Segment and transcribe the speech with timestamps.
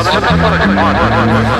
[0.00, 1.59] هذا من الخرج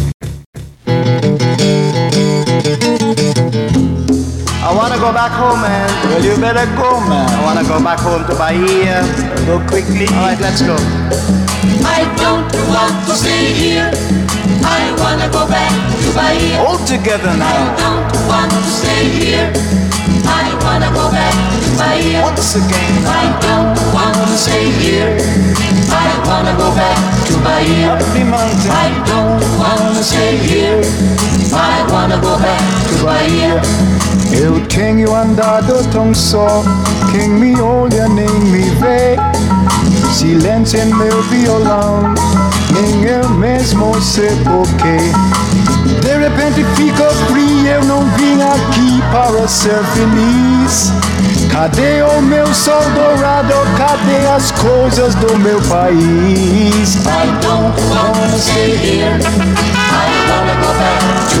[5.01, 5.89] Go back home, man.
[6.13, 7.25] Well, you better go, man.
[7.25, 9.01] I wanna go back home to Bahia.
[9.49, 10.05] Go quickly.
[10.13, 10.77] All right, let's go.
[11.81, 13.89] I don't want to stay here.
[14.61, 15.73] I wanna go back
[16.05, 16.61] to Bahia.
[16.61, 17.49] All together now.
[17.49, 19.49] I don't want to stay here.
[20.21, 22.21] I wanna go back to Bahia.
[22.21, 22.93] Once again.
[23.09, 25.17] I don't want to stay here.
[25.89, 27.97] I wanna go back to Bahia.
[27.97, 28.69] Up the mountain.
[28.69, 30.77] I don't want to stay here.
[31.57, 34.00] I wanna go back to Bahia.
[34.31, 36.63] Eu tenho andado tão só,
[37.11, 39.17] quem me olha nem me vê.
[40.13, 42.13] Silêncio em meu violão,
[42.71, 44.97] nem eu mesmo sei porquê.
[46.01, 50.91] De repente fico frio, eu não vim aqui para ser feliz.
[51.51, 53.53] Cadê o meu sol dourado?
[53.77, 56.95] Cadê as coisas do meu país?
[56.95, 59.80] I don't want to stay here.
[60.31, 61.01] I wanna go back
[61.31, 61.37] to.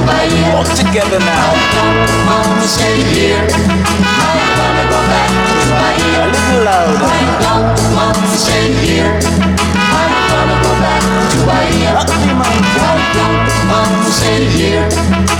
[0.51, 1.47] All together now.
[1.75, 3.39] don't want to stay here.
[3.39, 6.21] I wanna go back to A Bahia.
[6.33, 7.07] little louder.
[7.07, 9.13] I don't stay here.
[9.75, 11.01] I wanna go back
[11.31, 11.39] to.
[11.47, 11.59] I
[13.91, 14.85] don't stay here.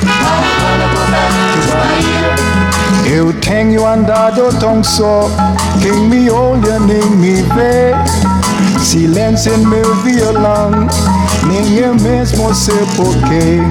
[0.05, 3.09] I wanna go back to.
[3.09, 5.29] Eu tenho andado tão só,
[5.81, 7.93] quem me olha nem me vê.
[8.79, 10.87] Silêncio meu violão,
[11.45, 13.61] nem eu mesmo sei porquê.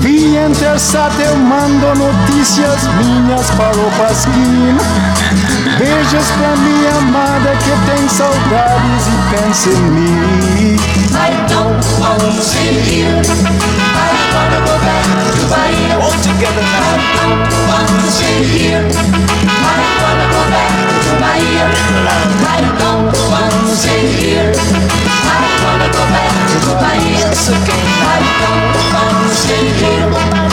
[0.00, 4.76] Via Intersat eu mando notícias minhas para o Pasquim.
[5.78, 10.76] Beijos pra minha amada que tem saudades e pensa em mim.
[11.12, 13.20] I don't want to stay here.
[13.20, 15.04] I wanna go back
[15.36, 15.98] to Bahia.
[16.00, 16.80] All together now.
[16.80, 18.88] I don't want to stay here.
[18.88, 20.72] I wanna go back
[21.04, 21.66] to Bahia.
[22.46, 24.52] I don't want to stay here.
[24.56, 26.32] I wanna go back
[26.64, 27.26] to Bahia.
[27.26, 30.45] I don't want to stay here.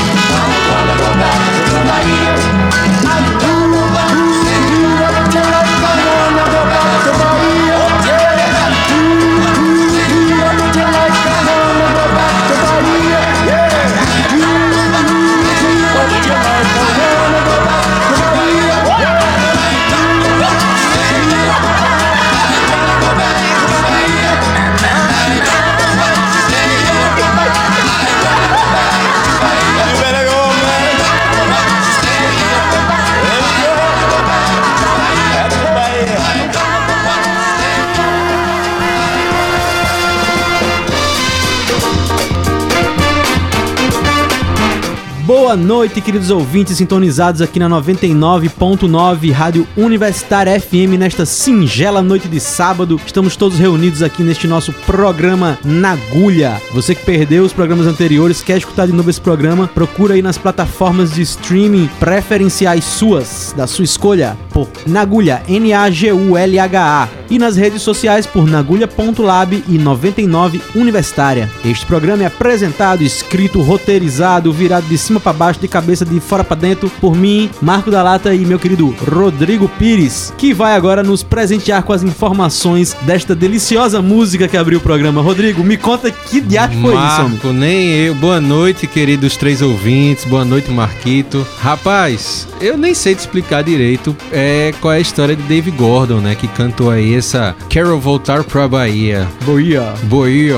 [45.53, 52.39] Boa noite, queridos ouvintes sintonizados aqui na 99.9 Rádio Universitária FM nesta singela noite de
[52.39, 52.99] sábado.
[53.05, 56.59] Estamos todos reunidos aqui neste nosso programa na agulha.
[56.73, 60.39] Você que perdeu os programas anteriores, quer escutar de novo esse programa, procura aí nas
[60.39, 68.27] plataformas de streaming preferenciais suas, da sua escolha, por Nagulha, N-A-G-U-L-H-A, e nas redes sociais
[68.27, 71.49] por nagulha.lab e 99 Universitária.
[71.65, 76.43] Este programa é apresentado, escrito, roteirizado, virado de cima para baixo, de cabeça de fora
[76.43, 81.01] para dentro, por mim, Marco da Lata e meu querido Rodrigo Pires, que vai agora
[81.01, 85.21] nos presentear com as informações desta deliciosa música que abriu o programa.
[85.21, 87.29] Rodrigo, me conta que diacho foi isso, homem?
[87.31, 88.15] Marco, nem eu.
[88.15, 90.25] Boa noite, queridos três ouvintes.
[90.25, 91.45] Boa noite, Marquito.
[91.59, 94.42] Rapaz, eu nem sei te explicar direito é,
[94.81, 96.35] qual é a história de Dave Gordon, né?
[96.35, 99.27] Que cantou aí essa Quero Voltar pra Bahia.
[99.45, 99.93] Boia.
[100.03, 100.55] Bahia.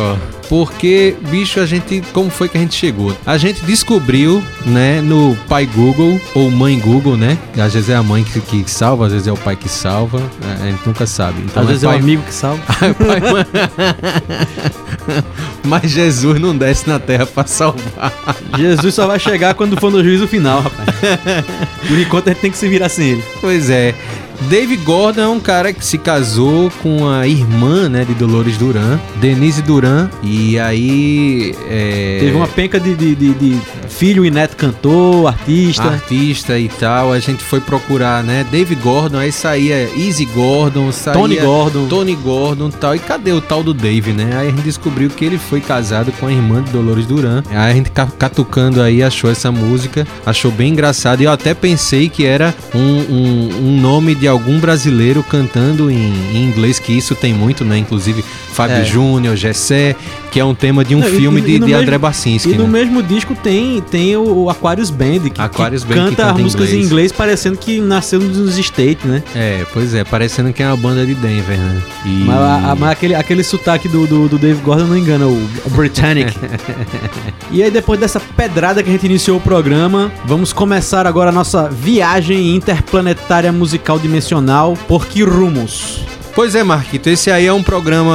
[0.47, 2.03] Porque, bicho, a gente.
[2.13, 3.17] Como foi que a gente chegou?
[3.25, 7.35] A gente descobriu, né, no pai Google, ou mãe Google, né?
[7.57, 10.21] Às vezes é a mãe que, que salva, às vezes é o pai que salva.
[10.61, 11.41] A gente nunca sabe.
[11.43, 12.61] Então, Às vezes é pai- um amigo que salva.
[12.77, 13.45] Pai, mãe-
[15.65, 18.13] Mas Jesus não desce na terra pra salvar.
[18.57, 20.89] Jesus só vai chegar quando for no juízo final, rapaz.
[21.87, 23.23] Por enquanto a gente tem que se virar sem ele.
[23.41, 23.93] Pois é.
[24.49, 28.99] Dave Gordon é um cara que se casou com a irmã, né, de Dolores Duran,
[29.21, 31.55] Denise Duran, e aí...
[31.69, 32.17] É...
[32.19, 33.57] Teve uma penca de, de, de- de
[33.89, 35.83] filho e neto cantor, artista.
[35.83, 41.17] artista e tal, a gente foi procurar, né, Dave Gordon, aí saía Easy Gordon, saía
[41.19, 41.87] Tony Gordon.
[41.87, 44.29] Tony Gordon e tal, e cadê o tal do Dave, né?
[44.37, 47.43] Aí a gente descobriu que ele foi casado com a irmã de Dolores Duran.
[47.49, 51.53] Aí a gente ca- catucando aí achou essa música, achou bem engraçado, e eu até
[51.53, 56.91] pensei que era um, um, um nome de algum brasileiro cantando em, em inglês, que
[56.93, 57.77] isso tem muito, né?
[57.77, 58.23] Inclusive
[58.55, 58.83] Fábio É.
[58.85, 59.95] Júnior, Gessé,
[60.31, 62.51] que é um tema de um Não, filme e- de, e de mesmo- André Barcinski,
[62.51, 62.69] E no né?
[62.69, 66.39] mesmo disco tem, tem o, Aquarius Band, que, Aquarius que Band que canta canta as
[66.39, 66.85] em músicas em inglês.
[66.87, 69.21] inglês, parecendo que nasceu nos States, né?
[69.35, 71.81] É, pois é, parecendo que é uma banda de Denver, né?
[72.05, 72.23] E...
[72.25, 75.33] Mas, a- a- mas aquele, aquele sotaque do, do, do Dave Gordon não engana, o,
[75.65, 76.33] o Britannic.
[77.51, 81.33] e aí, depois dessa pedrada que a gente iniciou o programa, vamos começar agora a
[81.33, 84.77] nossa viagem interplanetária musical dimensional.
[84.87, 85.99] Por que rumos?
[86.35, 88.13] Pois é, Marquito, esse aí é um programa.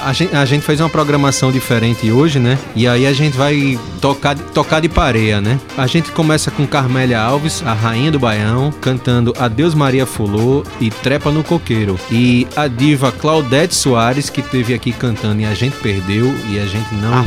[0.00, 2.56] A, a gente, a gente fez uma programação diferente hoje, né?
[2.76, 5.58] E aí a gente vai tocar, tocar de pareia, né?
[5.76, 10.88] A gente começa com Carmélia Alves, a rainha do Baião, cantando Adeus Maria Fulô e
[10.88, 11.98] Trepa no Coqueiro.
[12.12, 16.64] E a diva Claudete Soares, que teve aqui cantando e a gente perdeu e a
[16.64, 17.12] gente não.
[17.12, 17.24] Ah,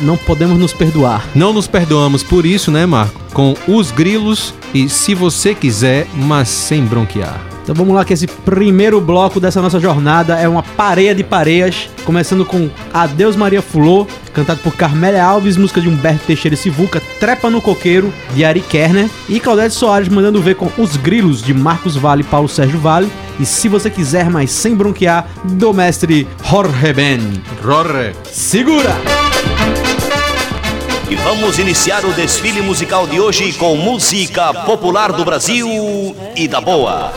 [0.00, 1.24] não podemos nos perdoar.
[1.32, 3.20] Não nos perdoamos por isso, né, Marco?
[3.32, 7.49] Com Os Grilos e Se Você Quiser, mas sem bronquear.
[7.62, 11.88] Então vamos lá que esse primeiro bloco dessa nossa jornada é uma pareia de pareias,
[12.04, 17.02] começando com Adeus Maria Fulô, cantado por Carmélia Alves, música de Humberto Teixeira e Sivuca,
[17.18, 21.54] Trepa no Coqueiro, de Ari Kerner, e Claudete Soares mandando ver com Os Grilos, de
[21.54, 26.26] Marcos Vale e Paulo Sérgio Vale, e Se Você Quiser, mas sem bronquear, do mestre
[26.48, 27.20] Jorge Ben.
[27.62, 28.12] Rorre!
[28.24, 28.96] Segura!
[31.10, 35.66] E vamos iniciar o desfile musical de hoje com música popular do Brasil
[36.36, 37.12] e da boa.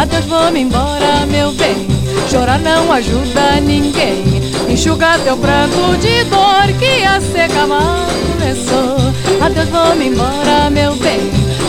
[0.00, 1.86] Adeus vou-me embora, meu bem.
[2.30, 4.39] Chorar não ajuda ninguém.
[4.70, 9.44] Enxuga teu pranto de dor que a seca mal começou.
[9.44, 11.20] Adeus vou-me embora, meu bem.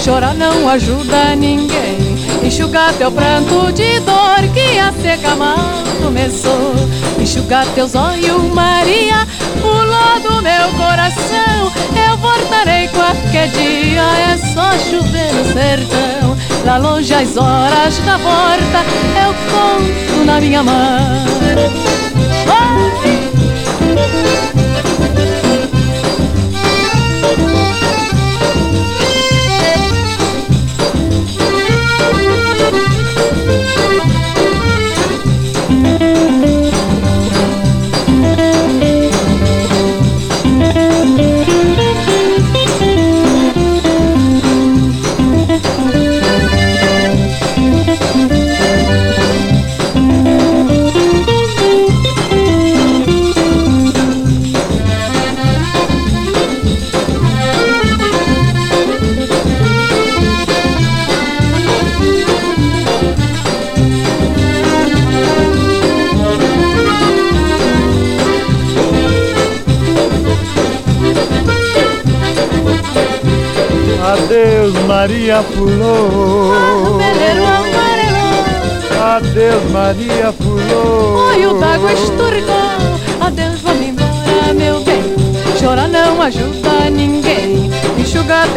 [0.03, 1.97] Chorar não ajuda ninguém.
[2.43, 5.57] Enxuga teu pranto de dor que a seca mal
[6.01, 6.75] começou.
[7.19, 9.27] Enxuga teus olhos, Maria,
[9.61, 11.71] pulou do meu coração.
[12.07, 16.37] Eu voltarei qualquer dia, é só chover no sertão.
[16.63, 18.85] Lá longe as horas da volta,
[19.25, 22.10] eu conto na minha mão.
[22.51, 23.01] Vai!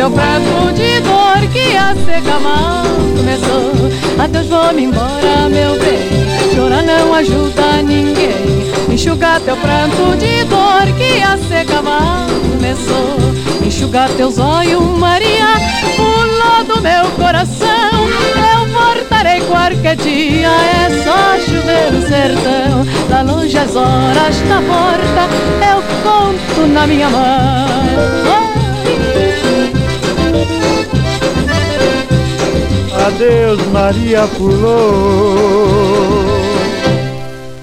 [0.04, 2.84] Teu prato de dor que a seca mal
[3.16, 4.22] começou.
[4.22, 6.54] Adeus, vou-me embora, meu bem.
[6.54, 8.70] Chorar não ajuda ninguém.
[8.90, 13.66] Enxuga teu pranto de dor que a seca mal começou.
[13.66, 15.54] Enxuga teus olhos, Maria,
[15.96, 17.66] pulou do meu coração.
[18.52, 22.86] Eu voltarei qualquer dia, é só chover no sertão.
[23.08, 25.30] Lá longe as horas da porta,
[25.72, 27.94] eu conto na minha mão.
[33.06, 34.78] Adeus, Maria Fulô.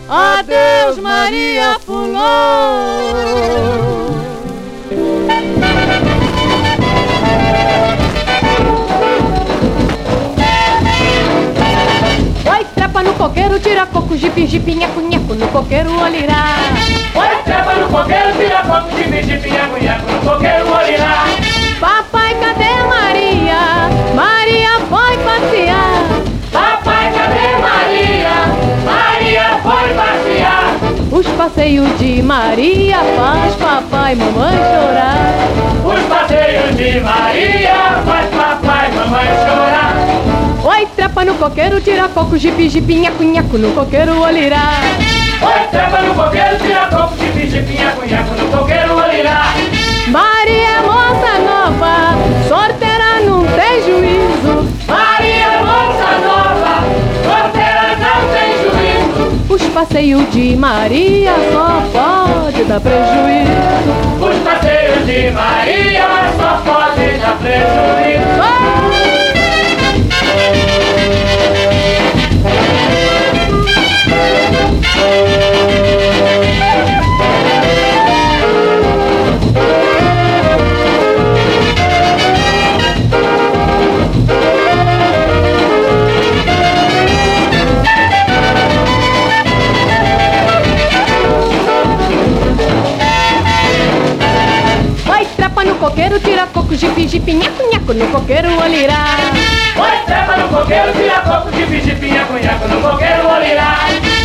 [0.07, 1.79] Adeus, Maria
[12.75, 16.57] trepa no coqueiro, coqueiro, tira coco, jipe, jipe, nheco, nheco, no coqueiro olirá.
[17.15, 21.30] Oi, trepa no coqueiro, tira coco, jipe, jipe, nheco, nheco, no coqueiro olirá.
[31.41, 35.49] Os passeios de Maria faz papai e mamãe chorar.
[35.83, 39.95] Os passeios de Maria faz papai e mamãe chorar.
[40.63, 44.81] Oi, trepa no coqueiro, tira coco, jipe, jipe, nheco, nheco, no coqueiro olirá.
[45.41, 49.45] Oi, trepa no coqueiro, tira coco, jipe, jipe, nheco, nheco, no coqueiro olirá.
[50.09, 54.60] Maria é moça nova, sorteira não tem juízo.
[59.71, 63.91] Passeios de Maria só pode dar prejuízo.
[64.19, 68.37] Os passeios de Maria só podem dar prejuízo.
[68.37, 69.30] Vai,
[95.81, 99.03] coqueiro, tira coco, jipe, jipe, nheco, nheco, no coqueiro olirá.
[99.75, 103.77] Oi, trepa no coqueiro, tira coco, jipe, jipe, nheco, nheco, no coqueiro olirá.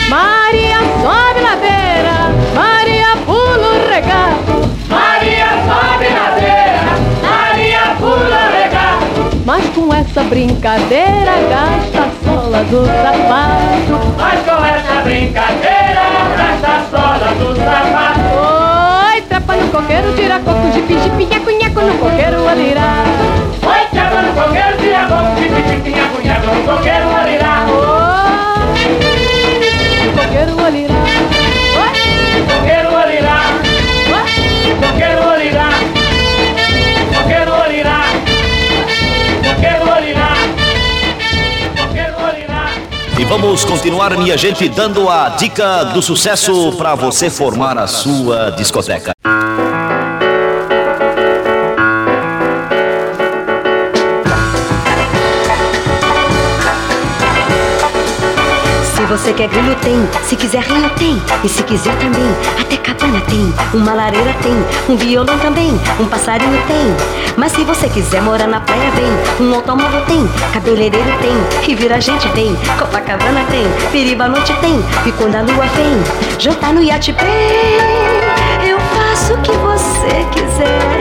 [0.06, 4.68] Maria sobe ladeira, Maria pula o regato.
[4.86, 6.84] Maria sobe ladeira,
[7.22, 9.36] Maria pula regato.
[9.46, 14.14] Mas com essa brincadeira gasta a sola do sapato.
[14.18, 16.02] Mas com essa brincadeira,
[16.36, 18.65] gasta a sola do sapato.
[19.56, 23.04] Oi, no coqueiro, tira coco, jipe, jipe, nheco, nheco, no coqueiro alirá.
[23.62, 27.64] Oi, trepa no coqueiro, tira coco, jipe, jipe, nheco, nheco, no coqueiro alirá.
[27.66, 28.26] Oi,
[30.14, 30.94] coqueiro alirá.
[32.46, 33.36] Coqueiro alirá.
[34.82, 35.15] Coqueiro
[43.18, 48.50] E vamos continuar, minha gente, dando a dica do sucesso para você formar a sua
[48.50, 49.12] discoteca.
[59.08, 62.28] Você quer grilo tem, se quiser rinho tem, e se quiser também,
[62.60, 64.52] até cabana tem, uma lareira tem,
[64.88, 65.70] um violão também,
[66.00, 67.34] um passarinho tem.
[67.36, 72.00] Mas se você quiser morar na praia vem, um automóvel tem, cabeleireiro tem, e vira
[72.00, 77.12] gente tem, Copacabana tem, Piriba noite tem, e quando a lua vem, jantar no iate
[77.12, 78.68] bem.
[78.68, 80.95] Eu faço o que você quiser,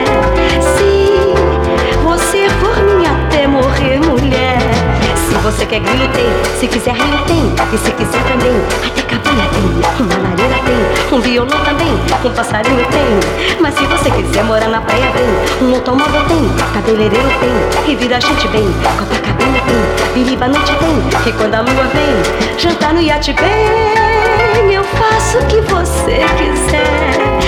[5.46, 6.26] você quer grilo tem,
[6.58, 8.50] se quiser rio tem, e se quiser também,
[8.84, 9.62] até cabana tem,
[10.04, 11.92] uma lareira tem, um violão também,
[12.24, 13.60] um passarinho tem.
[13.60, 18.20] Mas se você quiser morar na praia vem, um automóvel tem, cabeleireiro tem, e vira
[18.20, 18.66] gente bem,
[18.98, 24.74] Copacabana tem, Biriba noite tem, e quando a lua vem, jantar no iate bem.
[24.74, 27.38] Eu faço o que você quiser,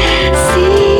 [0.54, 0.97] se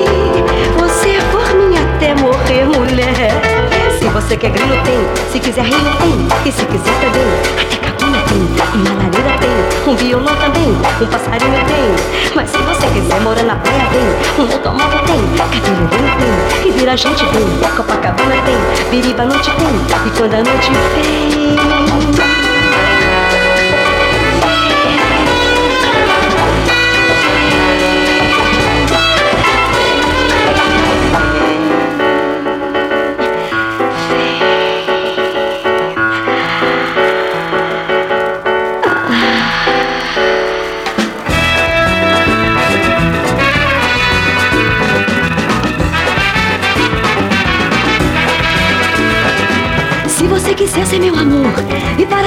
[4.29, 4.99] você quer grilo tem,
[5.33, 7.25] se quiser rio tem, e se quiser também,
[7.59, 8.37] até cabana tem,
[8.75, 12.35] uma lareira tem, um violão também, um passarinho tem.
[12.35, 16.95] Mas se você quiser morar na praia tem, um automóvel tem, cabeleireiro tem, e vira
[16.95, 22.28] gente tem, Copacabana tem, Biriba noite tem, e quando a noite vem.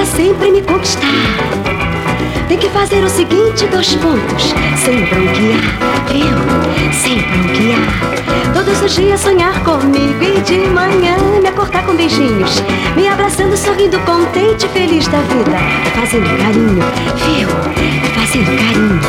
[0.02, 1.06] Para sempre me conquistar,
[2.48, 5.62] tem que fazer o seguinte: dois pontos, sem bronquear,
[6.08, 6.92] viu?
[6.92, 8.52] Sem bronquear.
[8.52, 12.64] Todos os dias sonhar comigo e de manhã me acordar com beijinhos,
[12.96, 15.56] me abraçando, sorrindo, contente, feliz da vida,
[15.94, 16.82] fazendo carinho,
[17.24, 17.48] viu?
[18.14, 19.00] Fazendo carinho.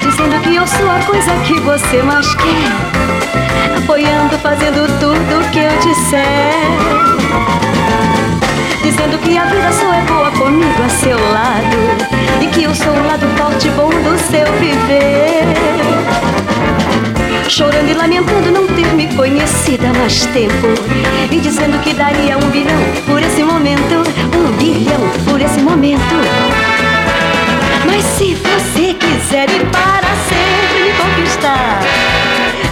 [0.00, 5.78] Dizendo que eu sou a coisa que você mais quer Apoiando, fazendo tudo que eu
[5.80, 7.73] disser
[8.84, 12.92] Dizendo que a vida só é boa comigo a seu lado E que eu sou
[12.92, 15.42] o lado forte e bom do seu viver.
[17.48, 20.68] Chorando e lamentando não ter me conhecido há mais tempo
[21.32, 24.04] E dizendo que daria um bilhão por esse momento
[24.36, 26.14] Um bilhão por esse momento.
[27.86, 31.80] Mas se você quiser ir para sempre me conquistar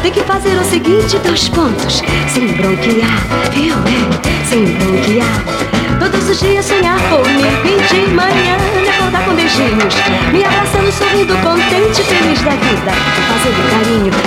[0.02, 2.02] tem que fazer o seguinte, dois pontos.
[2.26, 3.76] Sem bronquear, viu?
[3.76, 8.56] É, sem bronquear Todos os dias sonhar comigo e de manhã.
[8.80, 9.94] Me acordar com beijinhos.
[10.32, 12.92] Me abraçando, sorrindo, contente, feliz da vida.
[13.28, 14.12] Fazendo carinho,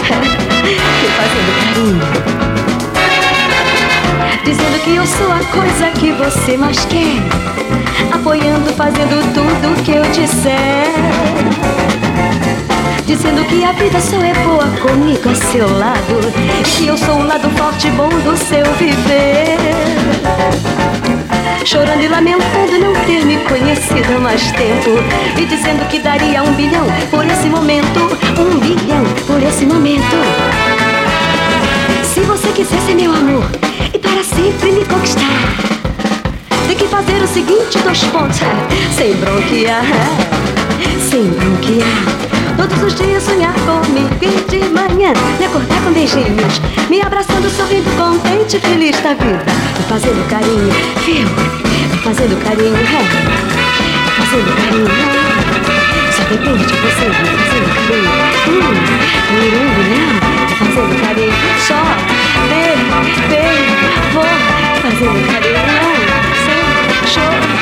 [1.17, 2.35] fazendo carinho.
[4.43, 7.21] Dizendo que eu sou a coisa que você mais quer.
[8.13, 10.93] Apoiando, fazendo tudo que eu disser.
[13.05, 16.19] Dizendo que a vida só é boa comigo ao seu lado.
[16.59, 19.55] E que eu sou o lado forte e bom do seu viver
[21.65, 24.91] Chorando e lamentando não ter me conhecido mais tempo.
[25.39, 27.99] E dizendo que daria um bilhão por esse momento
[28.39, 30.15] Um bilhão por esse momento.
[32.03, 33.43] Se você quiser ser meu amor
[33.93, 35.84] E para sempre me conquistar
[36.67, 38.39] Tem que fazer o seguinte, dois pontos
[38.95, 39.83] Sem bronquear
[41.09, 42.35] Sem bronquear.
[42.57, 47.89] Todos os dias sonhar comigo e de manhã me acordar com beijinhos, me abraçando, sorrindo,
[47.97, 49.43] contente, feliz da vida,
[49.77, 50.71] me fazendo carinho,
[51.05, 51.27] viu?
[51.91, 53.03] Me fazendo carinho, é,
[54.01, 55.35] me fazendo carinho.
[56.15, 58.09] Só depende de você, me fazendo carinho.
[58.47, 58.61] Hum,
[59.31, 60.09] hum, não,
[60.47, 61.33] me fazendo carinho.
[61.67, 61.81] Só.
[62.47, 62.63] De,
[63.29, 63.43] de,
[64.13, 64.23] vou.
[64.81, 65.84] Fazendo carinho, sem
[67.15, 67.55] chorar, me.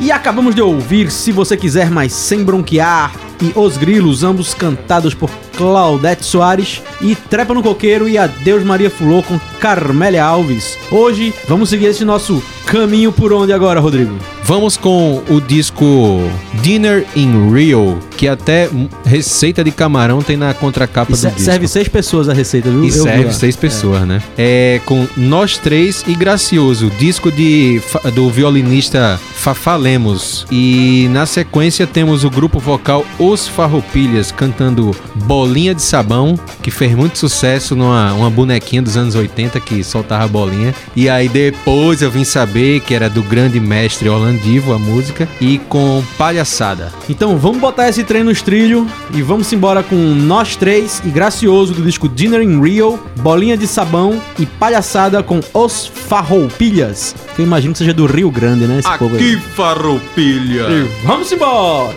[0.00, 3.10] E acabamos de ouvir Se Você Quiser Mais Sem Bronquear
[3.40, 8.90] e Os Grilos, ambos cantados por Claudete Soares e Trepa no Coqueiro e Adeus Maria
[8.90, 10.78] Fulô com Carmélia Alves.
[10.90, 14.16] Hoje vamos seguir esse nosso caminho por onde agora, Rodrigo?
[14.42, 16.20] Vamos com o disco
[16.60, 18.68] Dinner in Rio, que até
[19.04, 21.40] receita de camarão tem na contracapa e do disco.
[21.40, 22.84] Serve seis pessoas a receita, viu?
[22.84, 24.06] E Eu serve seis pessoas, é.
[24.06, 24.22] né?
[24.36, 27.80] É com Nós Três e Gracioso, disco de,
[28.14, 30.46] do violinista Fafá Lemos.
[30.50, 36.94] E na sequência temos o grupo vocal Os Farroupilhas cantando Bolinha de Sabão, que fez
[36.94, 40.74] muito sucesso numa uma bonequinha dos anos 80 que soltava bolinha.
[40.94, 45.28] E aí depois eu vim saber que era do grande mestre Orlando Divo, a música,
[45.40, 46.92] e com Palhaçada.
[47.08, 51.74] Então vamos botar esse trem nos trilhos e vamos embora com Nós Três e Gracioso
[51.74, 57.14] do disco Dinner in Rio, Bolinha de Sabão e Palhaçada com Os Farroupilhas.
[57.34, 58.78] Que eu imagino que seja do Rio Grande, né?
[58.78, 59.36] Esse Aqui povo aí.
[59.36, 60.66] Farroupilha!
[60.70, 61.94] E vamos embora!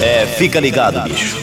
[0.00, 1.36] É, fica ligado, bicho.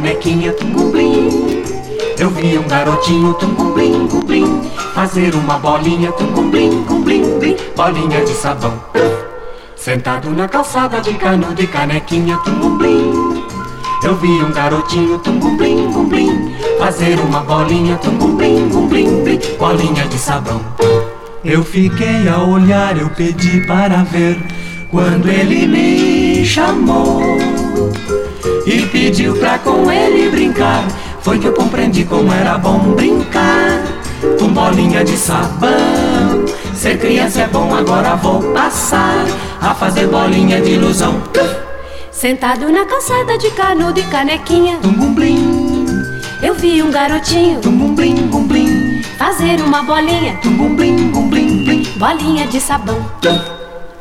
[0.00, 1.62] Canequinha tungumblim
[2.18, 4.62] Eu vi um garotinho tungumblim, gumblim
[4.94, 8.72] Fazer uma bolinha tungumblim, gumblim, blim Bolinha de sabão.
[9.76, 13.44] Sentado na calçada de canudo e canequinha tungumblim
[14.02, 20.60] Eu vi um garotinho tungumblim, gumblim Fazer uma bolinha tungumblim, gumblim, blim Bolinha de sabão.
[21.44, 24.38] Eu fiquei a olhar, eu pedi para ver.
[24.90, 27.20] Quando ele me chamou
[28.66, 30.84] e pediu pra com ele brincar.
[31.22, 33.82] Foi que eu compreendi como era bom brincar
[34.38, 36.44] com bolinha de sabão.
[36.74, 39.26] Ser criança é bom, agora vou passar
[39.60, 41.22] a fazer bolinha de ilusão.
[42.10, 45.86] Sentado na calçada de canudo e canequinha, Tumbumblim,
[46.42, 51.82] eu vi um garotinho tumbumblim, bumblim, fazer uma bolinha, tumbumblim, bumblim, blim.
[51.96, 52.98] bolinha de sabão.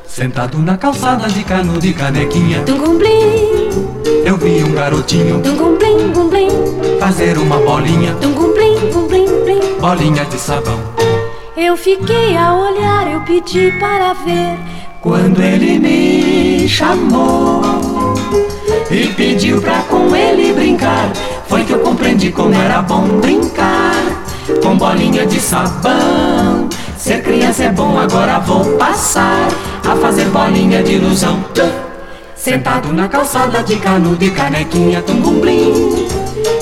[0.06, 3.89] Sentado na calçada de canudo e canequinha, Tungumblim,
[4.30, 6.50] eu vi um garotinho tungumblim, gumblim,
[7.00, 9.80] fazer uma bolinha, tungumblim, gumblim, blim.
[9.82, 10.80] bolinha de sabão.
[11.58, 14.56] Eu fiquei a olhar, eu pedi para ver.
[15.02, 18.14] Quando ele me chamou
[18.92, 21.12] e pediu pra com ele brincar,
[21.48, 23.96] foi que eu compreendi como era bom brincar
[24.62, 26.70] com bolinha de sabão.
[26.96, 29.48] Ser criança é bom, agora vou passar
[29.84, 31.44] a fazer bolinha de ilusão.
[32.40, 36.08] Sentado na calçada de canudo e canequinha tungumblim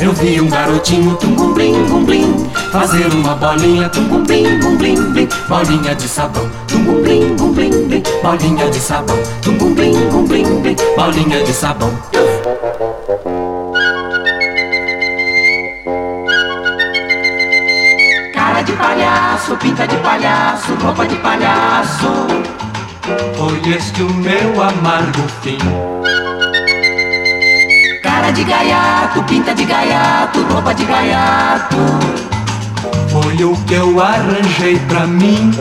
[0.01, 5.29] Eu vi um garotinho tungumblim, gumblim Fazer uma bolinha tungumblim, gumblim, blim.
[5.47, 8.03] Bolinha de sabão, tungumblim, gumblim, blim.
[8.23, 10.75] Bolinha de sabão, tungumblim, gumblim, blim.
[10.95, 11.91] Bolinha de sabão.
[18.33, 22.47] Cara de palhaço, pinta de palhaço, roupa de palhaço
[23.37, 25.57] Foi este o meu amargo fim.
[28.03, 31.77] Cara de gaiato, pinta de gaiato, roupa de gaiato.
[33.09, 35.51] Foi o que eu arranjei pra mim.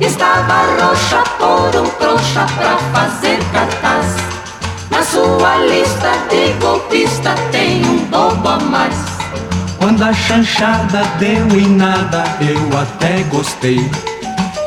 [0.00, 4.14] Estava roxa por um trouxa pra fazer cartaz.
[4.92, 8.94] Na sua lista de golpista tem um bobo a mais.
[9.76, 13.90] Quando a chanchada deu em nada eu até gostei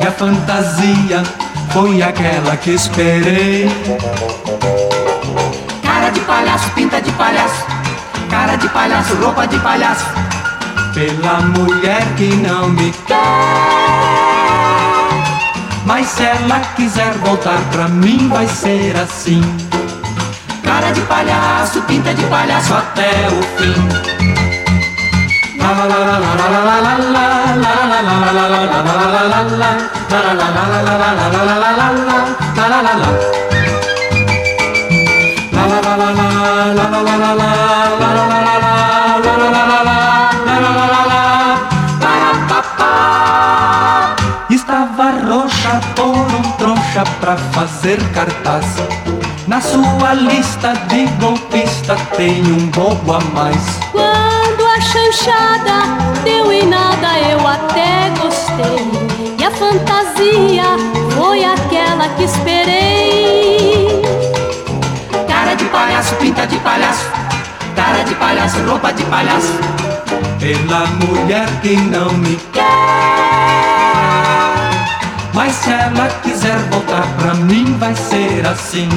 [0.00, 1.22] E a fantasia
[1.72, 3.70] foi aquela que esperei.
[5.82, 7.64] Cara de palhaço, pinta de palhaço.
[8.30, 10.04] Cara de palhaço, roupa de palhaço.
[10.94, 13.16] Pela mulher que não me quer.
[15.84, 19.40] Mas se ela quiser voltar pra mim vai ser assim.
[20.62, 24.35] Cara de palhaço, pinta de palhaço até o fim
[44.48, 48.66] Estava roxa por um trouxa pra fazer cartaz.
[49.48, 54.35] Na sua lista de golpista tem um bobo a mais
[54.76, 59.36] a chanchada deu em nada, eu até gostei.
[59.38, 60.64] E a fantasia
[61.14, 64.02] foi aquela que esperei.
[65.26, 67.06] Cara de palhaço, pinta de palhaço
[67.74, 69.52] Cara de palhaço, roupa de palhaço
[70.40, 72.62] Pela mulher que não me quer
[75.34, 78.88] Mas se ela quiser voltar pra mim vai ser assim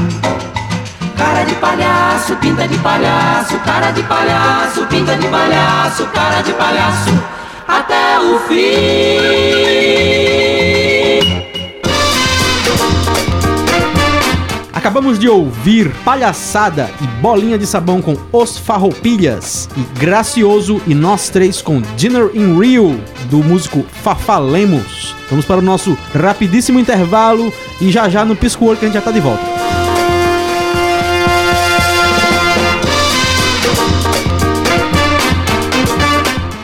[1.20, 7.24] Cara de palhaço, pinta de palhaço Cara de palhaço, pinta de palhaço Cara de palhaço,
[7.68, 10.00] até o fim
[14.74, 21.28] Acabamos de ouvir Palhaçada e Bolinha de Sabão com Os Farroupilhas e Gracioso e Nós
[21.28, 22.98] Três com Dinner in Rio
[23.30, 25.14] do músico Fafá Lemos.
[25.30, 28.96] Vamos para o nosso rapidíssimo intervalo e já já no pisco olho que a gente
[28.96, 29.69] já tá de volta.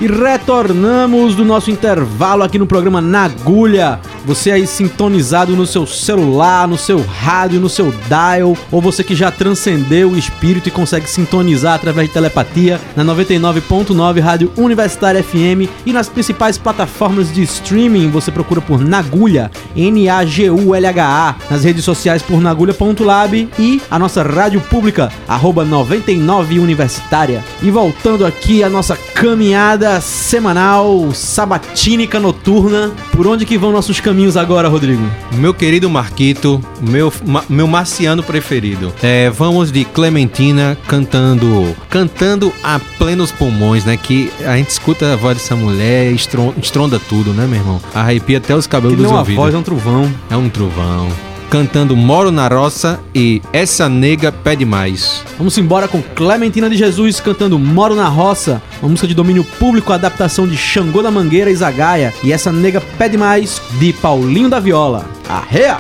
[0.06, 4.00] E retornamos do nosso intervalo aqui no programa Na Agulha.
[4.26, 9.16] Você aí sintonizado no seu celular, no seu rádio, no seu dial, ou você que
[9.16, 15.70] já transcendeu o espírito e consegue sintonizar através de telepatia na 99.9 Rádio Universitária FM
[15.86, 18.10] e nas principais plataformas de streaming.
[18.10, 25.12] Você procura por Nagulha, N-A-G-U-L-H-A, nas redes sociais por nagulha.lab e a nossa rádio pública,
[25.28, 27.44] arroba 99 Universitária.
[27.62, 34.15] E voltando aqui a nossa caminhada semanal sabatínica noturna, por onde que vão nossos caminhos?
[34.16, 35.04] caminhos agora, Rodrigo?
[35.34, 38.94] Meu querido Marquito, meu, ma, meu marciano preferido.
[39.04, 43.98] É, vamos de Clementina cantando, cantando a plenos pulmões, né?
[43.98, 47.82] Que a gente escuta a voz dessa mulher e estronda tudo, né, meu irmão?
[47.94, 49.38] Arrepia até os cabelos que dos não ouvidos.
[49.38, 50.14] A voz é um trovão.
[50.30, 55.24] É um trovão cantando Moro na Roça e Essa Nega Pede Mais.
[55.38, 59.94] Vamos embora com Clementina de Jesus cantando Moro na Roça, uma música de domínio público,
[59.94, 64.60] adaptação de Xangô da Mangueira e Zagaia, e Essa Nega Pede Mais de Paulinho da
[64.60, 65.06] Viola.
[65.30, 65.78] Arrea!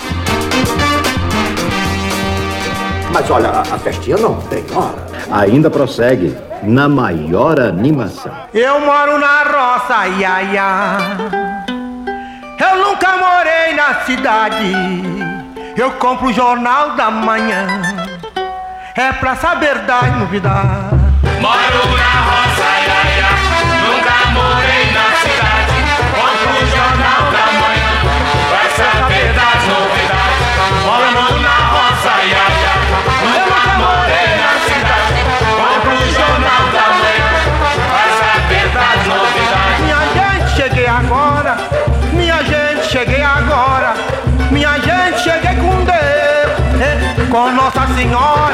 [3.11, 5.05] Mas olha, a festinha não tem hora.
[5.29, 6.33] Ainda prossegue
[6.63, 8.31] na maior animação.
[8.53, 11.17] Eu moro na roça, ia, ia.
[12.61, 15.34] Eu nunca morei na cidade.
[15.77, 17.67] Eu compro o Jornal da Manhã,
[18.95, 20.95] é pra saber da novidade.
[21.41, 23.04] Moro na roça é
[48.05, 48.44] holding on.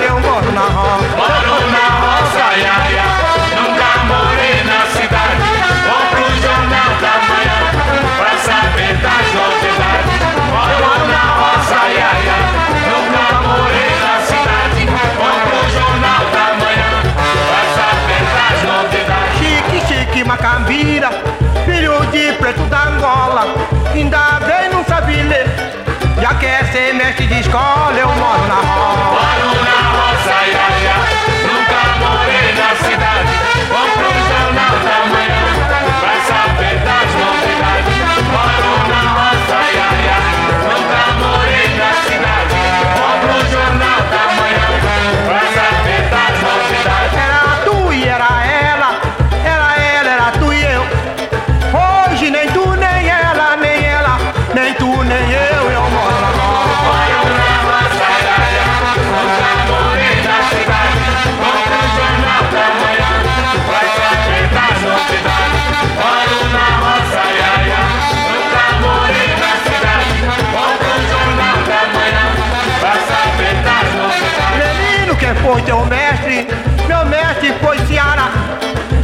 [75.52, 76.48] foi teu mestre,
[76.88, 78.30] meu mestre foi Ceará.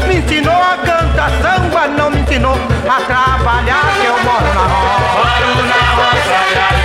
[0.07, 5.17] Me ensinou a cantar samba, não me ensinou a trabalhar, que eu moro na roça.
[5.17, 6.76] Moro na roça,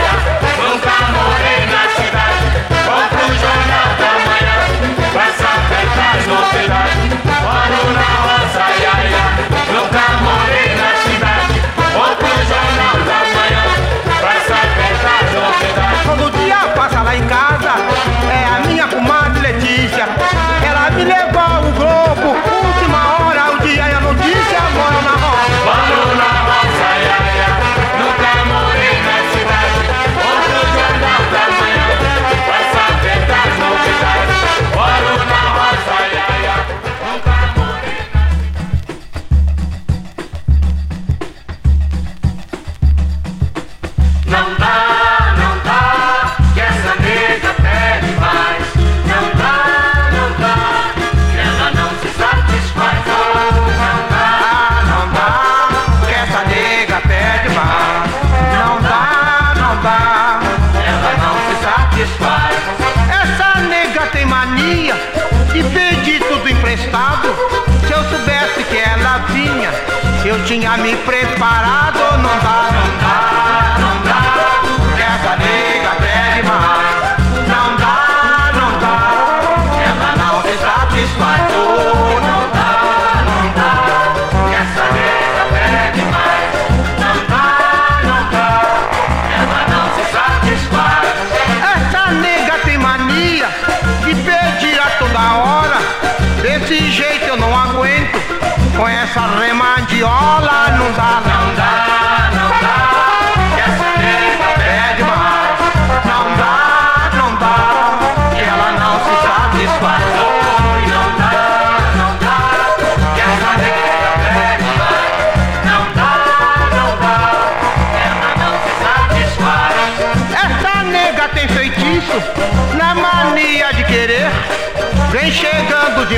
[70.52, 71.91] tinha me preparado.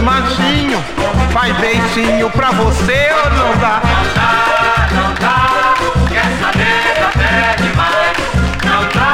[0.05, 0.85] mansinho,
[1.33, 3.81] faz beicinho pra você ou não dá?
[3.83, 5.75] Não dá, não dá,
[6.11, 8.17] quer saber até demais.
[8.65, 9.13] Não dá,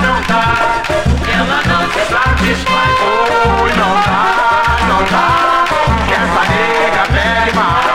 [0.00, 0.44] não dá,
[1.30, 2.92] ela não se satisfaz.
[3.60, 4.22] Oi, não dá,
[4.88, 5.28] não dá,
[6.08, 7.86] quer saber até demais.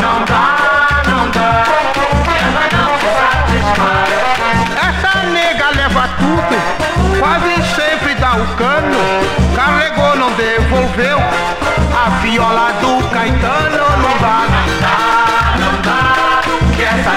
[0.00, 0.46] Não dá,
[1.08, 1.50] não dá,
[2.40, 4.10] ela não se satisfaz.
[4.88, 6.56] Essa nega leva tudo,
[7.20, 8.98] quase sempre dá o cano.
[9.54, 11.18] Carregou, não devolveu
[12.22, 16.42] viola do Caetano não dá, não dá, não dá,
[16.76, 17.12] Que essa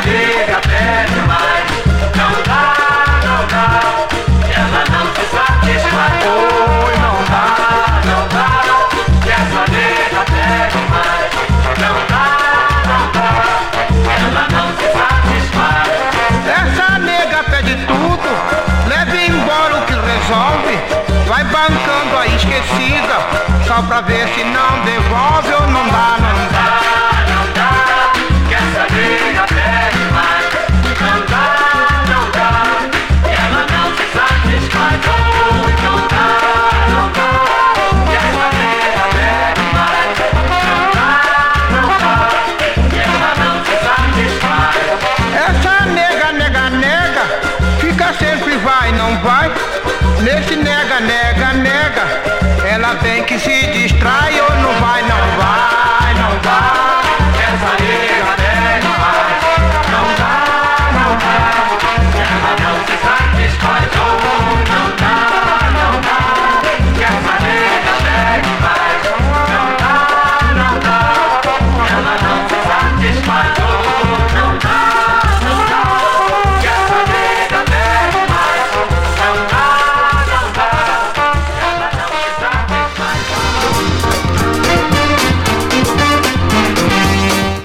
[21.52, 23.16] Bancando a esquecida,
[23.68, 26.53] só pra ver se não devolve ou não dá, não dá.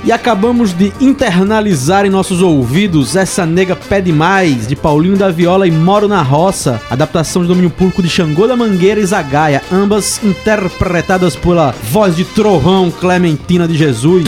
[0.09, 5.69] E acabamos de internalizar em nossos ouvidos Essa Nega Pede Mais, de Paulinho da Viola
[5.69, 10.19] e Moro na Roça, adaptação de domínio público de Xangô da Mangueira e Zagaia, ambas
[10.25, 14.25] interpretadas pela voz de Trovão Clementina de Jesus.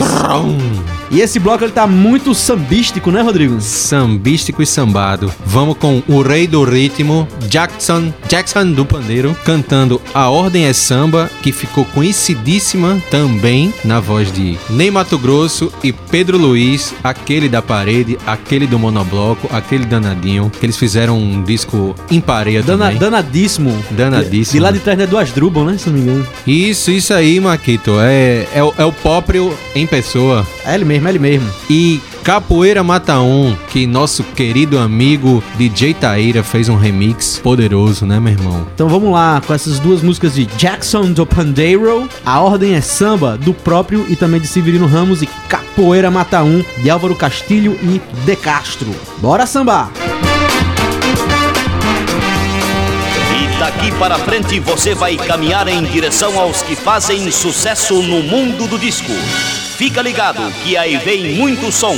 [1.09, 3.59] E esse bloco ele tá muito sambístico, né, Rodrigo?
[3.59, 5.33] Sambístico e sambado.
[5.43, 11.29] Vamos com o rei do ritmo, Jackson, Jackson do Pandeiro, cantando A Ordem é Samba,
[11.43, 17.61] que ficou conhecidíssima também na voz de Ney Mato Grosso e Pedro Luiz, aquele da
[17.61, 22.99] parede, aquele do monobloco, aquele danadinho, que eles fizeram um disco em pareia Dana, também.
[22.99, 23.83] danadíssimo.
[23.91, 24.53] Danadíssimo.
[24.53, 26.25] De lá de trás é do Asdrubal, né, se não me engano.
[26.47, 27.99] Isso, isso aí, Maquito.
[27.99, 30.47] É, é, é o próprio em pessoa.
[30.65, 31.49] É ele mesmo, é ele mesmo.
[31.69, 38.19] E Capoeira Mata Um, que nosso querido amigo DJ Taíra fez um remix poderoso, né,
[38.19, 38.67] meu irmão?
[38.75, 43.37] Então vamos lá com essas duas músicas de Jackson do Pandeiro, A Ordem é Samba,
[43.37, 47.99] do próprio e também de Severino Ramos e Capoeira Mata Um, de Álvaro Castilho e
[48.23, 48.93] De Castro.
[49.17, 49.91] Bora sambar!
[53.33, 58.67] E daqui para frente você vai caminhar em direção aos que fazem sucesso no mundo
[58.67, 59.11] do disco.
[59.81, 61.97] Fica ligado que aí vem muito som.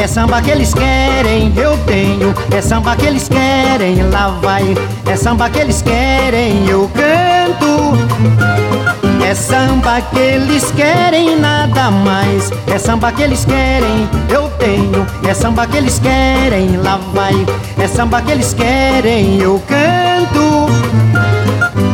[0.00, 2.34] É samba que eles querem, eu tenho.
[2.50, 4.64] É samba que eles querem, lá vai.
[5.06, 8.87] É samba que eles querem, eu canto.
[9.28, 12.50] É samba que eles querem, nada mais.
[12.66, 15.06] É samba que eles querem, eu tenho.
[15.22, 17.34] É samba que eles querem, lá vai.
[17.78, 20.72] É samba que eles querem, eu canto.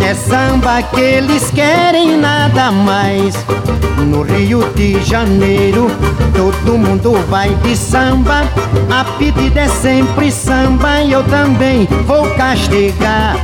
[0.01, 3.35] É samba que eles querem, nada mais.
[4.07, 5.91] No Rio de Janeiro,
[6.37, 8.43] todo mundo vai de samba.
[8.89, 13.37] A pedida é sempre samba e eu também vou castigar.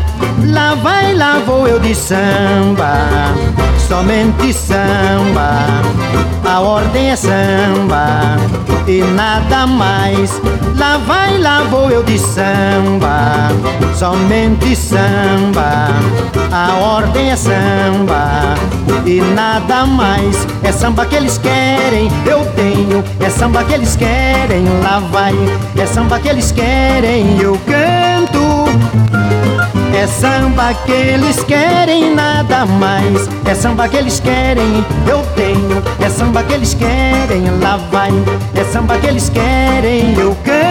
[0.45, 3.35] Lá vai, lá vou eu de samba,
[3.91, 5.67] somente samba.
[6.45, 8.37] A ordem é samba
[8.87, 10.41] e nada mais.
[10.77, 13.49] Lá vai, lá vou eu de samba,
[13.97, 15.89] somente samba.
[16.53, 18.55] A ordem é samba
[19.05, 20.47] e nada mais.
[20.63, 23.03] É samba que eles querem, eu tenho.
[23.19, 25.35] É samba que eles querem, lá vai.
[25.77, 29.30] É samba que eles querem, eu canto.
[30.01, 33.29] É samba que eles querem, nada mais.
[33.45, 35.83] É samba que eles querem, eu tenho.
[36.03, 38.11] É samba que eles querem, lá vai.
[38.55, 40.70] É samba que eles querem, eu canto.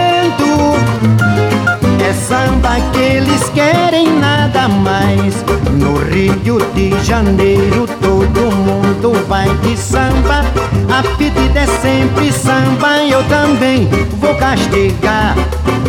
[2.70, 5.34] Samba que eles querem, nada mais.
[5.72, 10.44] No Rio de Janeiro, todo mundo vai de samba.
[10.88, 13.88] A A pedida é sempre samba, eu também
[14.20, 15.34] vou castigar.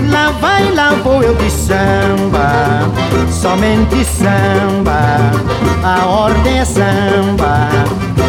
[0.09, 2.89] Lá vai, lá vou eu de samba,
[3.29, 5.19] somente samba.
[5.83, 7.69] A ordem é samba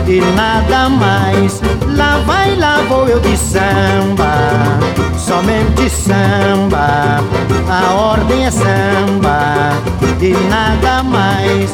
[0.06, 1.60] e nada mais.
[1.86, 4.78] Lá vai, lá vou eu de samba,
[5.16, 7.20] somente samba.
[7.68, 9.72] A ordem é samba
[10.20, 11.70] e nada mais.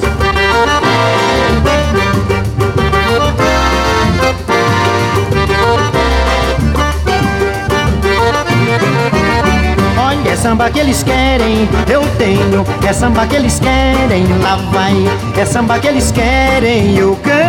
[9.99, 12.65] Olha, é samba que eles querem, eu tenho.
[12.87, 14.95] É samba que eles querem, lá vai.
[15.37, 17.48] É samba que eles querem, eu canto.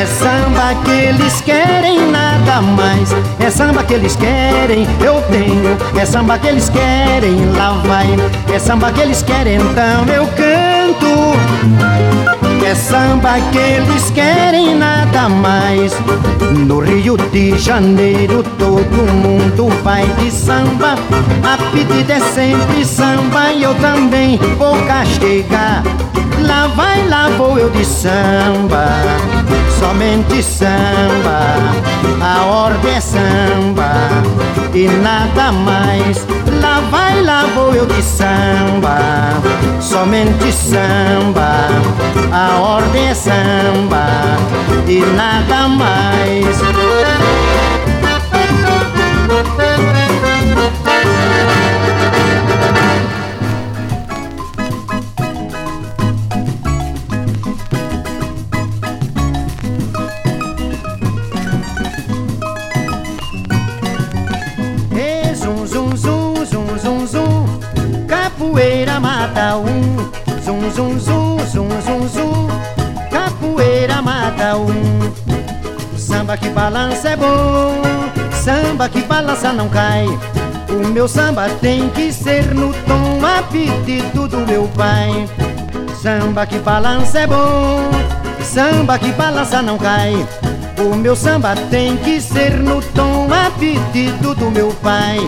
[0.00, 3.14] É samba que eles querem, nada mais.
[3.38, 5.76] É samba que eles querem, eu tenho.
[6.00, 8.06] É samba que eles querem, lá vai.
[8.52, 10.80] É samba que eles querem, então eu canto.
[12.64, 15.92] É samba que eles querem, nada mais.
[16.66, 20.94] No Rio de Janeiro todo mundo vai de samba.
[21.42, 25.82] A pedida é sempre samba e eu também vou castigar.
[26.46, 28.86] Lá vai, lá vou eu de samba,
[29.78, 31.56] somente samba.
[32.20, 33.92] A ordem é samba
[34.74, 36.26] e nada mais.
[36.60, 38.98] Lá vai, lá vou eu de samba,
[39.80, 41.68] somente samba.
[42.32, 44.06] A ordem é samba
[44.86, 47.49] e nada mais.
[69.20, 70.10] Mata um.
[70.44, 72.48] Zum zum zum zum zum zum
[73.10, 75.12] Capoeira mata um.
[75.96, 77.82] Samba que balança é bom.
[78.32, 80.06] Samba que balança não cai.
[80.70, 85.28] O meu samba tem que ser no tom A pedido do meu pai.
[86.02, 87.90] Samba que balança é bom.
[88.42, 90.14] Samba que balança não cai.
[90.78, 95.18] O meu samba tem que ser no tom A pedido do meu pai.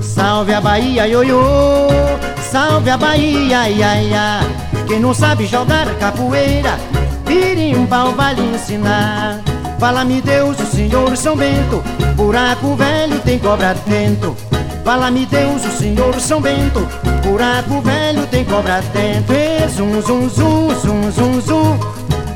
[0.00, 2.19] Salve a Bahia, ioiô
[2.50, 4.40] Salve a Bahia, ia, ia.
[4.88, 6.80] Quem não sabe jogar capoeira
[7.24, 9.40] Pirimbau vai lhe ensinar.
[9.78, 11.80] Fala-me Deus, o Senhor São Bento
[12.16, 14.36] Buraco velho tem cobra dentro
[14.84, 16.80] Fala-me Deus, o Senhor São Bento
[17.22, 21.80] Buraco velho tem cobra dentro E zum, zum, zum, zum, zum, zum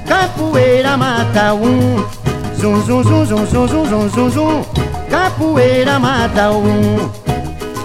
[0.07, 2.07] Capoeira mata um.
[2.61, 4.65] Zum, zum, zum, zum, zum, zum, zum, zum, zum
[5.11, 7.11] Capoeira mata um.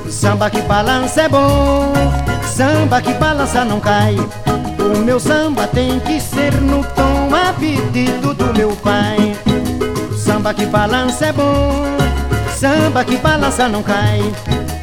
[0.09, 2.18] Samba que balança é bom
[2.59, 4.17] Samba que balança não cai.
[4.77, 9.33] O meu samba tem que ser no tom A pedido do meu pai.
[10.13, 11.85] Samba que balança é bom
[12.53, 14.19] Samba que balança não cai.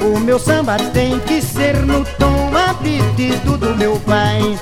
[0.00, 4.58] O meu samba tem que ser no tom A pedido do meu pai.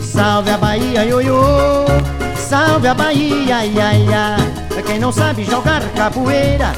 [0.00, 1.84] Salve a Bahia, ioiô
[2.36, 4.36] Salve a Bahia, ia, ia.
[4.84, 6.72] Quem não sabe jogar capoeira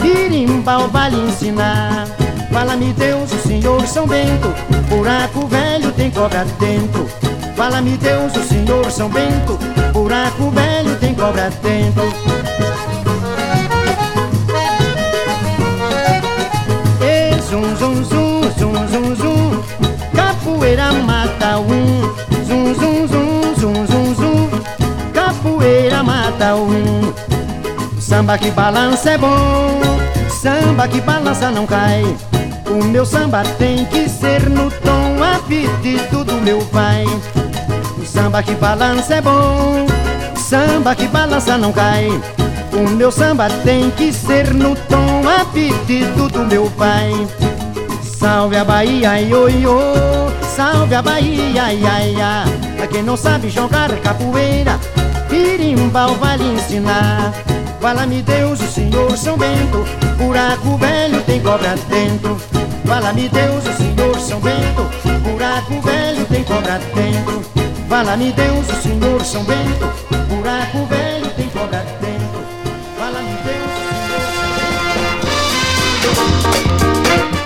[0.00, 2.06] Birimbau vai lhe ensinar
[2.52, 4.52] Fala-me Deus, o Senhor São Bento.
[4.88, 7.08] Buraco velho tem cobra dentro.
[7.56, 9.56] Fala-me Deus, o Senhor São Bento.
[9.92, 12.02] Buraco velho tem cobra dentro.
[17.00, 19.64] E zum, zum, zum, zum, zum, zum
[20.12, 22.12] Capoeira mata um.
[22.46, 24.50] Zum, zum, zum, zum, zum, zum
[25.12, 27.12] Capoeira mata um.
[28.00, 29.80] Samba que balança é bom.
[30.28, 32.02] Samba que balança não cai
[32.70, 35.40] O meu samba tem que ser no tom A
[36.24, 37.04] do meu pai
[37.98, 39.86] O samba que balança é bom
[40.36, 42.08] Samba que balança não cai.
[42.72, 45.44] O meu samba tem que ser no tom A
[46.28, 47.10] do meu pai
[48.04, 49.80] Salve a Bahia, ioiô
[50.54, 52.44] Salve a Bahia, ia, ia.
[52.76, 54.78] Pra quem não sabe jogar capoeira
[55.28, 57.32] Pirimbau vai lhe ensinar
[57.80, 59.84] Fala-me Deus, o Senhor São Bento.
[60.18, 62.36] Buraco velho tem cobra dentro.
[62.86, 64.82] Fala-me Deus, o Senhor São Bento.
[65.22, 67.42] Buraco velho tem cobra dentro.
[67.88, 69.86] Fala-me Deus, o Senhor São Bento.
[70.28, 72.19] Buraco velho tem cobra dentro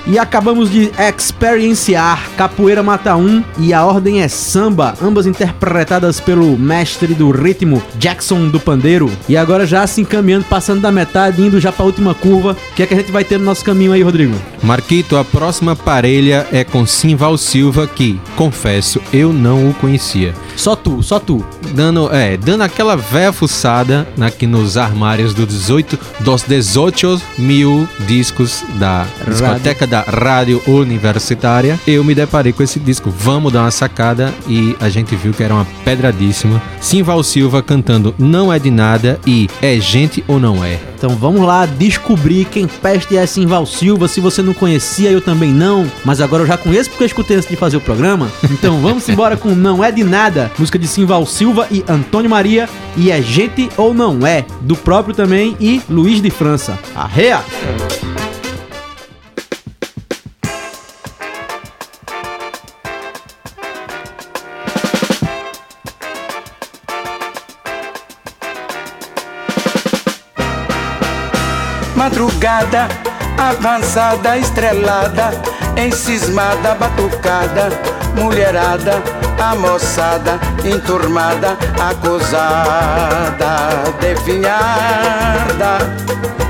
[0.06, 6.58] E acabamos de experienciar Capoeira Mata 1 e A Ordem é Samba, ambas interpretadas pelo
[6.58, 9.10] mestre do ritmo Jackson do Pandeiro.
[9.28, 12.52] E agora já se encaminhando, passando da metade, indo já pra última curva.
[12.52, 14.34] O que é que a gente vai ter no nosso caminho aí, Rodrigo?
[14.62, 20.34] Marquito, a próxima parelha é com Simval Silva, que, confesso, eu não o conhecia.
[20.56, 21.44] Só tu, só tu.
[21.74, 28.64] Dando, é, dando aquela véia fuçada aqui nos armários do 18, dos 18 mil discos
[28.74, 33.10] da discoteca da Rádio Universitária, eu me deparei com esse disco.
[33.10, 36.62] Vamos dar uma sacada e a gente viu que era uma pedradíssima.
[36.80, 40.78] Simval Silva cantando Não é de nada e É gente ou não é.
[40.96, 44.08] Então vamos lá descobrir quem peste é Simval Silva.
[44.08, 45.86] Se você não conhecia, eu também não.
[46.04, 48.28] Mas agora eu já conheço porque eu escutei antes de fazer o programa.
[48.50, 50.43] Então vamos embora com Não é de nada.
[50.58, 52.68] Música de Simval Silva e Antônio Maria.
[52.96, 54.44] E é gente ou não é.
[54.60, 56.78] Do próprio também e Luiz de França.
[56.94, 57.42] Arrea!
[71.96, 72.88] Madrugada,
[73.38, 75.30] avançada, estrelada,
[75.76, 77.68] encismada, batucada,
[78.16, 79.02] mulherada,
[79.40, 83.46] a moçada, enturmada, acusada,
[84.00, 85.78] definhada.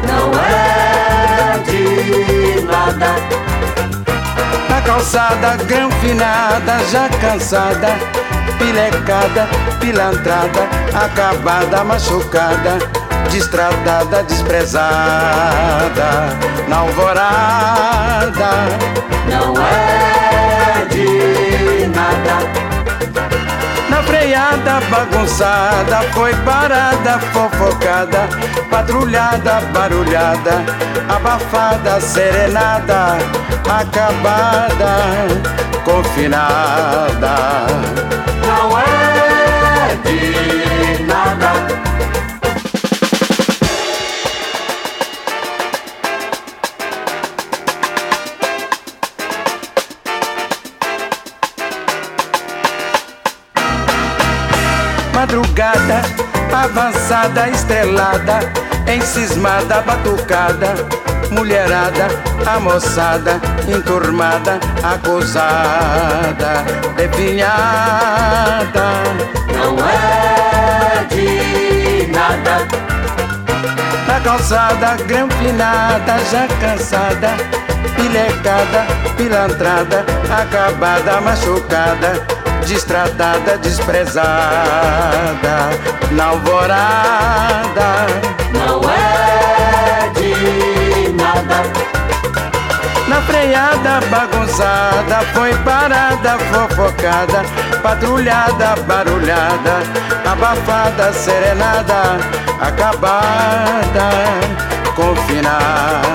[0.07, 3.14] Não é de nada.
[4.68, 7.89] Na calçada, granfinada, já cansada,
[8.59, 9.49] pilecada,
[9.81, 14.91] pilantrada, acabada, machucada destratada, desprezada,
[16.68, 18.51] na alvorada.
[19.29, 22.64] Não é de nada.
[23.89, 28.29] Na freada bagunçada, foi parada, fofocada,
[28.70, 30.64] patrulhada, barulhada,
[31.09, 33.18] abafada, serenada,
[33.68, 34.97] acabada,
[35.85, 37.35] confinada.
[55.25, 56.03] Madrugada,
[56.53, 58.41] avançada, estrelada,
[58.87, 60.75] encismada, batucada,
[61.31, 62.09] mulherada,
[62.47, 66.62] amoçada, enturmada, acusada,
[66.95, 67.55] definhada.
[69.57, 72.68] Não é de nada.
[74.07, 77.31] Na calçada, granfinada, já cansada,
[77.97, 78.85] pilecada,
[79.16, 80.05] pilantrada,
[80.39, 84.25] acabada, machucada destratada, desprezada,
[86.12, 88.07] na alvorada.
[88.53, 91.62] Não é de nada.
[93.09, 97.45] Na freada bagunçada, foi parada, fofocada,
[97.83, 99.83] patrulhada, barulhada,
[100.25, 102.19] abafada, serenada,
[102.61, 104.11] acabada,
[104.97, 106.15] confinada.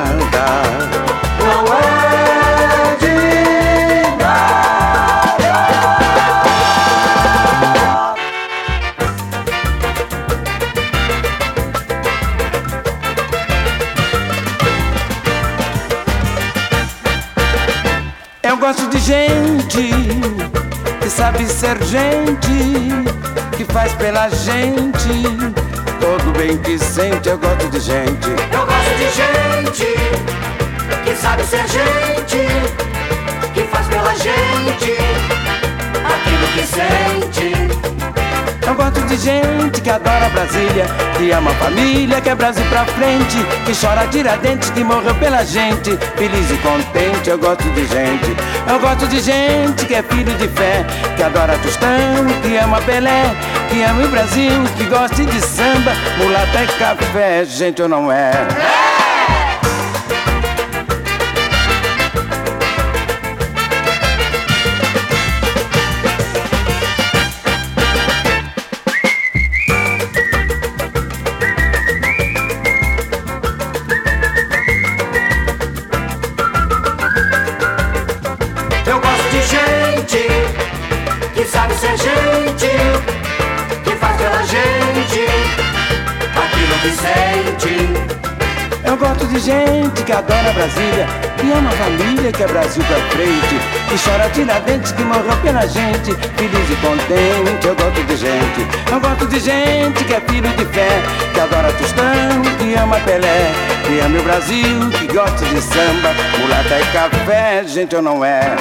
[21.39, 23.05] Sabe ser gente,
[23.55, 25.23] que faz pela gente
[26.01, 27.29] todo bem que sente.
[27.29, 28.27] Eu gosto de gente.
[28.51, 29.85] Eu gosto de gente
[31.05, 32.45] que sabe ser gente,
[33.53, 34.97] que faz pela gente
[36.03, 37.98] aquilo que sente.
[38.69, 40.85] Eu gosto de gente que adora Brasília,
[41.17, 45.43] que ama a família, que é Brasil pra frente, que chora tiradentes, que morreu pela
[45.43, 47.31] gente, feliz e contente.
[47.31, 48.37] Eu gosto de gente,
[48.71, 50.85] eu gosto de gente que é filho de fé,
[51.17, 51.89] que adora Tostão,
[52.43, 53.23] que ama Pelé,
[53.71, 57.45] que ama o Brasil, que gosta de samba, mulata e café.
[57.45, 58.33] Gente, eu não é.
[86.91, 88.19] Sente.
[88.85, 91.05] Eu gosto de gente que adora Brasília,
[91.37, 95.67] que ama a família, que é Brasil pra frente, que chora tiradentes, que morreu pela
[95.67, 97.67] gente, feliz e contente.
[97.67, 100.89] Eu gosto de gente, eu gosto de gente que é filho de fé,
[101.33, 103.51] que adora Tostão, que ama Pelé,
[103.85, 106.09] que ama o Brasil, que gosta de samba,
[106.39, 107.63] mulata e café.
[107.67, 108.55] Gente, eu não é.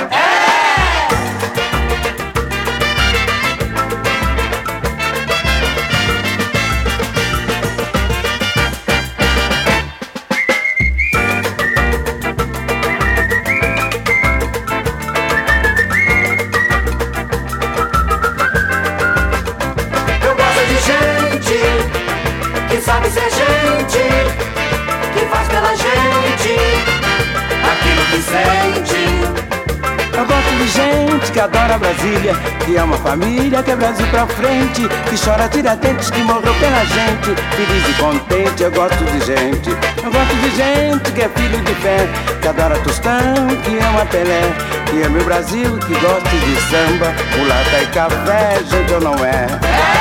[31.39, 32.35] Que adora Brasília,
[32.67, 36.85] que ama a família, que é Brasil pra frente, que chora tiradentes, que morreu pela
[36.85, 37.33] gente.
[37.55, 39.71] Feliz e contente, eu gosto de gente.
[40.03, 42.09] Eu gosto de gente que é filho de fé,
[42.43, 44.43] que adora Tostão, que ama Pelé,
[44.91, 49.98] que ama o Brasil, que gosta de samba, mulata e café, gente ou não é?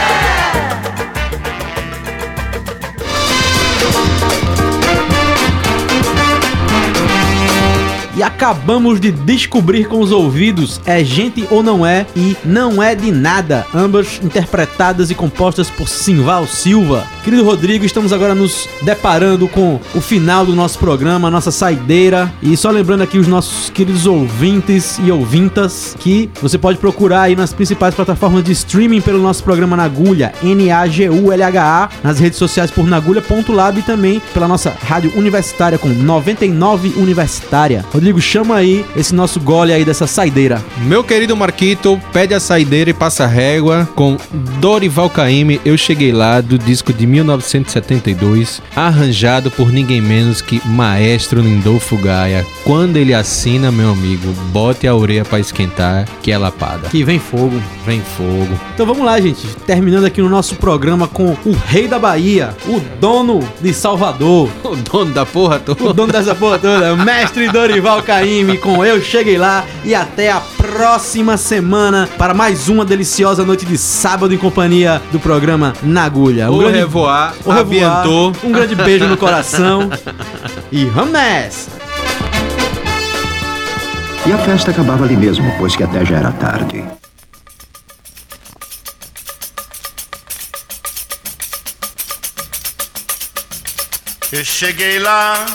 [8.18, 12.95] E acabamos de descobrir com os ouvidos É Gente ou Não É e Não É
[12.95, 17.05] de Nada, ambas interpretadas e compostas por Simval Silva.
[17.24, 22.34] Querido Rodrigo, estamos agora nos deparando com o final do nosso programa, nossa saideira.
[22.41, 27.36] E só lembrando aqui os nossos queridos ouvintes e ouvintas que você pode procurar aí
[27.36, 33.80] nas principais plataformas de streaming pelo nosso programa Nagulha, N-A-G-U-L-H-A, nas redes sociais por nagulha.lab
[33.80, 37.86] e também pela nossa rádio universitária com 99 Universitária.
[37.91, 40.64] Rodrigo, chama aí esse nosso gole aí dessa saideira.
[40.84, 44.18] Meu querido Marquito, pede a saideira e passa a régua com
[44.60, 51.41] Dorival Caymmi, Eu Cheguei Lá, do disco de 1972, arranjado por ninguém menos que Maestro
[51.41, 52.45] Lindolfo Gaia.
[52.64, 56.89] Quando ele assina, meu amigo, bote a orelha pra esquentar, que é lapada.
[56.89, 57.62] Que vem fogo.
[57.86, 58.60] Vem fogo.
[58.74, 59.47] Então vamos lá, gente.
[59.66, 64.49] Terminando aqui no nosso programa com o rei da Bahia, o dono de Salvador.
[64.64, 65.84] O dono da porra toda.
[65.84, 70.39] O dono dessa porra toda, mestre Dorival Caymmi com Eu Cheguei Lá e até a
[70.39, 76.50] próxima semana para mais uma deliciosa noite de sábado em companhia do programa Na Agulha.
[76.50, 78.34] Au revoir, au revoir, aviantou.
[78.43, 79.89] um grande beijo no coração
[80.72, 81.72] e nessa!
[84.26, 86.84] E a festa acabava ali mesmo, pois que até já era tarde.
[94.30, 95.45] Eu cheguei lá,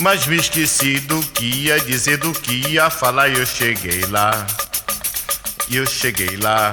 [0.00, 3.28] mas me esqueci do que ia dizer, do que ia falar.
[3.28, 4.46] Eu cheguei lá,
[5.68, 6.72] e eu cheguei lá,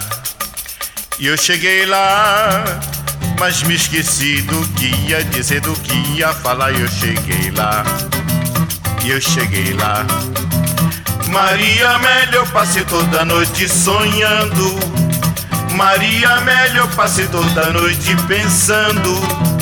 [1.19, 2.63] e eu cheguei lá,
[3.39, 6.71] mas me esqueci do que ia dizer, do que ia falar.
[6.71, 7.83] Eu cheguei lá,
[9.03, 10.05] e eu cheguei lá.
[11.27, 14.77] Maria Amélia, eu passei toda noite sonhando.
[15.71, 19.52] Maria Amélia, eu passei toda noite pensando.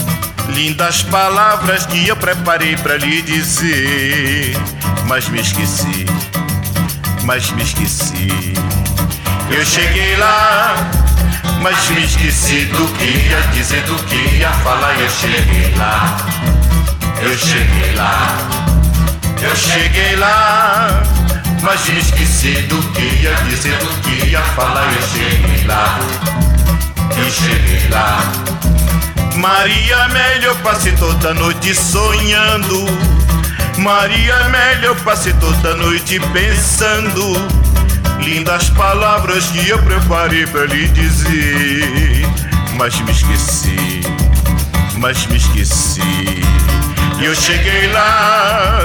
[0.54, 4.58] Lindas palavras que eu preparei pra lhe dizer,
[5.08, 6.06] mas me esqueci,
[7.24, 8.54] mas me esqueci.
[9.50, 10.76] Eu cheguei lá,
[11.62, 14.94] mas me esqueci do que ia dizer, do que ia falar.
[15.00, 16.18] Eu cheguei lá,
[17.22, 18.38] eu cheguei lá,
[19.42, 21.02] eu cheguei lá,
[21.62, 24.86] mas me esqueci do que ia dizer, do que ia falar.
[24.94, 26.00] Eu cheguei lá,
[27.18, 28.71] eu cheguei lá.
[29.42, 32.86] Maria Amélia, eu passei toda noite sonhando.
[33.80, 37.34] Maria Amélia, eu passei toda noite pensando.
[38.20, 42.24] Lindas palavras que eu preparei pra lhe dizer.
[42.76, 44.02] Mas me esqueci,
[44.98, 46.02] mas me esqueci.
[47.20, 48.82] E eu cheguei lá,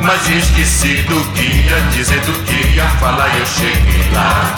[0.00, 3.28] mas me esqueci do que ia dizer, do que ia falar.
[3.36, 4.54] Eu cheguei lá,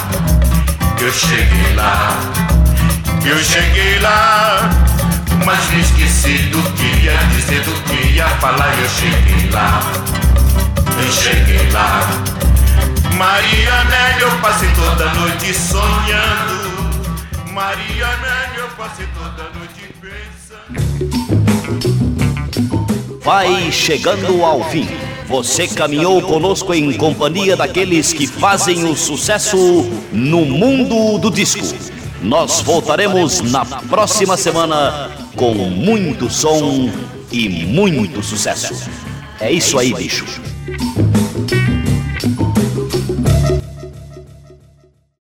[1.01, 2.17] eu cheguei lá,
[3.25, 4.90] eu cheguei lá.
[5.45, 8.73] Mas me esqueci do que ia dizer, do que ia falar.
[8.79, 9.81] Eu cheguei lá,
[11.03, 12.09] eu cheguei lá.
[13.17, 16.71] Maria Nélia, eu passei toda noite sonhando.
[17.53, 20.81] Maria Nélia, eu passei toda noite pensando.
[23.23, 24.89] Vai chegando ao fim.
[25.27, 29.57] Você caminhou conosco em companhia daqueles que fazem o sucesso
[30.13, 31.63] no mundo do disco.
[32.23, 36.91] Nós voltaremos na próxima semana com muito som
[37.31, 38.75] e muito sucesso.
[39.41, 40.27] É isso aí, bicho.